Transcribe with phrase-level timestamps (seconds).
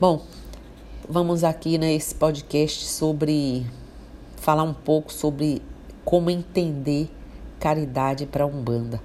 [0.00, 0.22] Bom,
[1.08, 3.66] vamos aqui nesse podcast sobre
[4.36, 5.60] falar um pouco sobre
[6.04, 7.10] como entender
[7.58, 9.02] caridade para a Umbanda,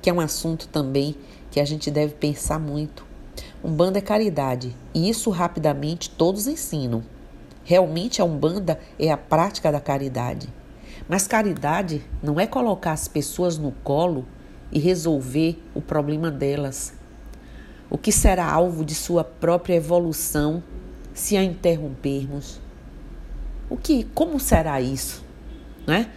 [0.00, 1.16] que é um assunto também
[1.50, 3.04] que a gente deve pensar muito.
[3.64, 7.02] Umbanda é caridade, e isso rapidamente todos ensinam.
[7.64, 10.48] Realmente a Umbanda é a prática da caridade.
[11.08, 14.24] Mas caridade não é colocar as pessoas no colo
[14.70, 16.99] e resolver o problema delas
[17.90, 20.62] o que será alvo de sua própria evolução
[21.12, 22.60] se a interrompermos?
[23.68, 25.24] O que, como será isso,
[25.86, 26.10] né?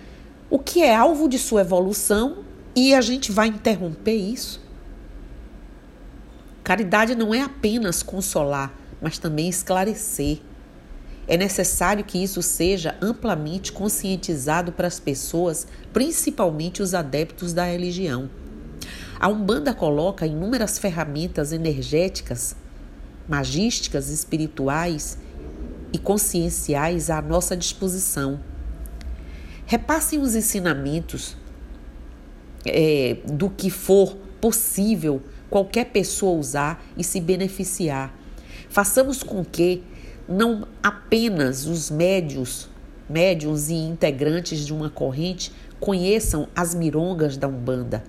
[0.49, 2.43] O que é alvo de sua evolução
[2.75, 4.62] e a gente vai interromper isso?
[6.63, 10.40] Caridade não é apenas consolar, mas também esclarecer.
[11.27, 18.29] É necessário que isso seja amplamente conscientizado para as pessoas, principalmente os adeptos da religião.
[19.23, 22.58] A Umbanda coloca inúmeras ferramentas energéticas,
[23.26, 25.18] magísticas, espirituais
[25.94, 28.38] e conscienciais à nossa disposição.
[29.65, 31.38] Repassem os ensinamentos
[32.65, 38.13] é, do que for possível qualquer pessoa usar e se beneficiar.
[38.68, 39.84] Façamos com que
[40.27, 42.70] não apenas os médios,
[43.10, 45.49] médiums e integrantes de uma corrente
[45.80, 48.04] conheçam as mirongas da Umbanda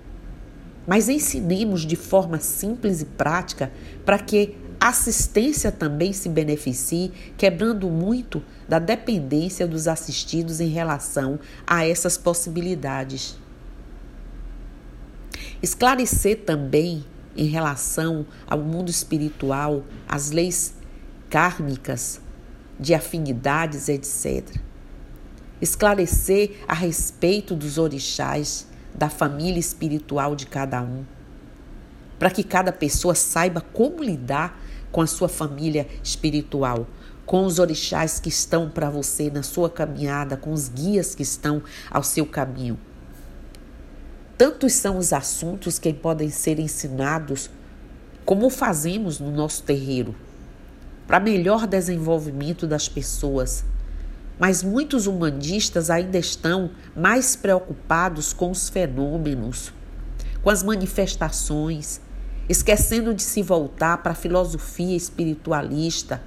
[0.87, 3.71] mas ensinemos de forma simples e prática
[4.05, 11.39] para que a assistência também se beneficie, quebrando muito da dependência dos assistidos em relação
[11.65, 13.37] a essas possibilidades.
[15.61, 17.03] Esclarecer também
[17.35, 20.75] em relação ao mundo espiritual, as leis
[21.29, 22.21] kármicas
[22.79, 24.47] de afinidades, etc.
[25.61, 31.03] Esclarecer a respeito dos orixás, da família espiritual de cada um,
[32.17, 34.59] para que cada pessoa saiba como lidar
[34.91, 36.87] com a sua família espiritual,
[37.25, 41.61] com os orixás que estão para você na sua caminhada, com os guias que estão
[41.91, 42.79] ao seu caminho.
[44.37, 47.49] Tantos são os assuntos que podem ser ensinados,
[48.23, 50.15] como fazemos no nosso terreiro,
[51.05, 53.63] para melhor desenvolvimento das pessoas
[54.39, 59.73] mas muitos humanistas ainda estão mais preocupados com os fenômenos,
[60.43, 62.01] com as manifestações,
[62.47, 66.21] esquecendo de se voltar para a filosofia espiritualista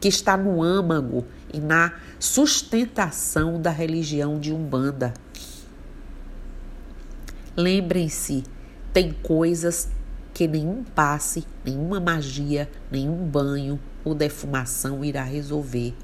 [0.00, 5.12] que está no âmago e na sustentação da religião de Umbanda.
[7.54, 8.44] Lembrem-se,
[8.92, 9.88] tem coisas
[10.32, 15.94] que nenhum passe, nenhuma magia, nenhum banho ou defumação irá resolver.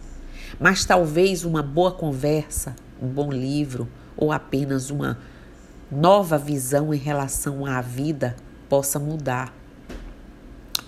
[0.59, 5.19] Mas talvez uma boa conversa, um bom livro ou apenas uma
[5.91, 8.35] nova visão em relação à vida
[8.69, 9.55] possa mudar.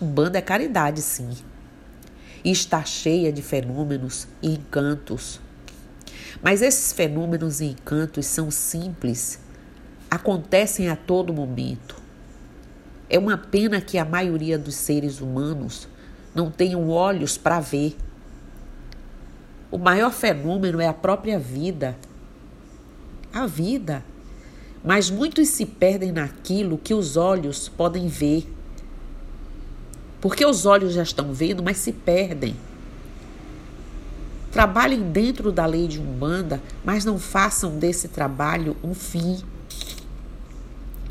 [0.01, 1.31] Umbanda é caridade, sim.
[2.45, 5.41] E está cheia de fenômenos e encantos.
[6.43, 9.41] Mas esses fenômenos e encantos são simples,
[10.11, 11.97] acontecem a todo momento.
[13.11, 15.89] É uma pena que a maioria dos seres humanos
[16.35, 17.97] não tenham olhos para ver
[19.71, 21.97] o maior fenômeno é a própria vida.
[23.33, 24.03] A vida.
[24.83, 28.51] Mas muitos se perdem naquilo que os olhos podem ver.
[30.21, 32.57] Porque os olhos já estão vendo, mas se perdem.
[34.51, 39.39] Trabalhem dentro da lei de Umbanda, mas não façam desse trabalho um fim.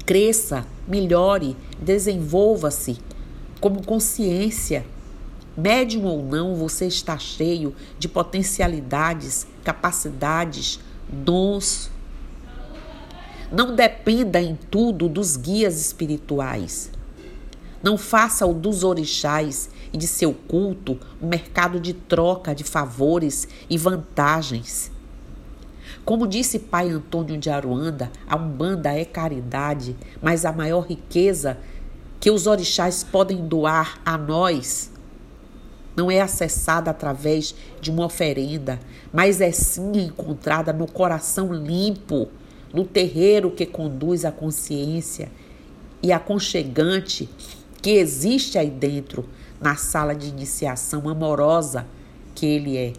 [0.05, 2.97] Cresça, melhore, desenvolva-se
[3.61, 4.85] como consciência
[5.57, 10.79] Médium ou não, você está cheio de potencialidades, capacidades,
[11.09, 11.89] dons.
[13.51, 16.91] Não dependa em tudo dos guias espirituais.
[17.81, 23.47] Não faça o dos orixás e de seu culto um mercado de troca de favores
[23.67, 24.91] e vantagens.
[26.05, 31.57] Como disse pai Antônio de Aruanda, a Umbanda é caridade, mas a maior riqueza
[32.19, 34.91] que os orixás podem doar a nós
[35.97, 38.79] não é acessada através de uma oferenda,
[39.11, 42.27] mas é sim encontrada no coração limpo,
[42.71, 45.31] no terreiro que conduz a consciência
[46.03, 47.27] e aconchegante
[47.81, 49.27] que existe aí dentro,
[49.59, 51.87] na sala de iniciação amorosa
[52.35, 52.93] que ele é.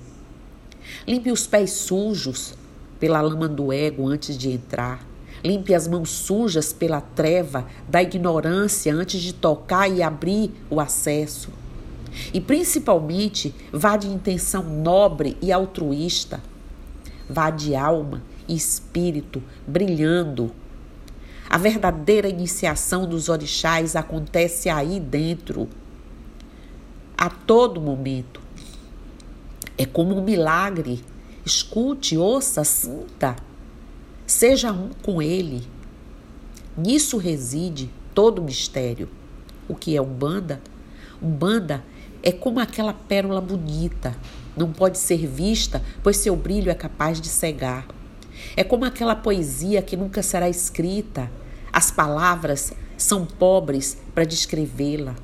[1.06, 2.54] Limpe os pés sujos
[2.98, 5.06] pela lama do ego antes de entrar.
[5.44, 11.52] Limpe as mãos sujas pela treva da ignorância antes de tocar e abrir o acesso.
[12.32, 16.42] E principalmente, vá de intenção nobre e altruísta.
[17.28, 20.52] Vá de alma e espírito brilhando.
[21.50, 25.68] A verdadeira iniciação dos orixás acontece aí dentro.
[27.16, 28.40] a todo momento.
[29.76, 31.04] É como um milagre.
[31.44, 33.34] Escute, ouça, sinta.
[34.24, 35.66] Seja um com ele.
[36.76, 39.08] Nisso reside todo o mistério.
[39.68, 40.60] O que é Umbanda?
[41.20, 41.84] Umbanda
[42.28, 44.14] é como aquela pérola bonita,
[44.54, 47.88] não pode ser vista, pois seu brilho é capaz de cegar.
[48.54, 51.30] É como aquela poesia que nunca será escrita,
[51.72, 55.16] as palavras são pobres para descrevê-la.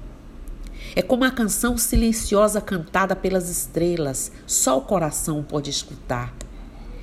[0.97, 6.35] É como a canção silenciosa cantada pelas estrelas, só o coração pode escutar.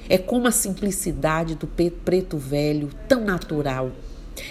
[0.09, 3.91] É como a simplicidade do preto velho, tão natural.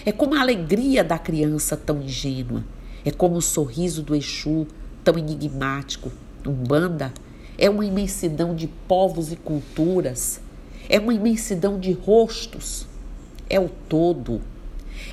[0.06, 2.64] É como a alegria da criança tão ingênua.
[3.05, 4.69] É como o sorriso do Exu,
[5.11, 6.11] tão enigmático.
[6.47, 7.12] Umbanda
[7.59, 10.41] é uma imensidão de povos e culturas,
[10.89, 12.87] é uma imensidão de rostos,
[13.49, 14.41] é o todo.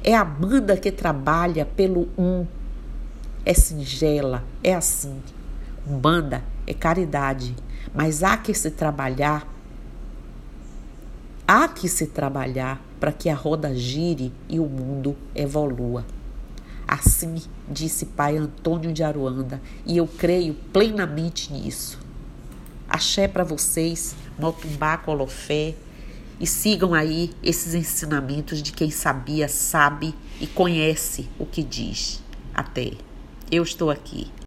[0.03, 2.45] É a banda que trabalha pelo um.
[3.45, 5.21] É singela, é assim.
[5.89, 7.55] Umbanda é caridade,
[7.93, 9.47] mas há que se trabalhar.
[11.47, 16.05] Há que se trabalhar para que a roda gire e o mundo evolua.
[16.87, 17.35] Assim
[17.69, 21.99] disse pai Antônio de Aruanda, e eu creio plenamente nisso.
[22.87, 25.75] Axé para vocês, Motumbá Colofé,
[26.39, 32.23] e sigam aí esses ensinamentos de quem sabia, sabe e conhece o que diz.
[32.53, 32.93] Até.
[33.51, 34.31] Eu estou aqui.